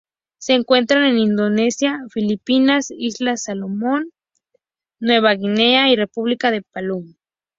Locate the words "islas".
2.89-3.43